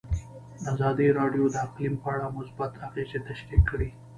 [0.71, 3.89] ازادي راډیو د اقلیم په اړه مثبت اغېزې تشریح کړي.